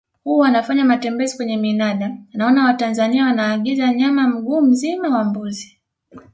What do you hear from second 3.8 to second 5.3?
nyama mguu mzima wa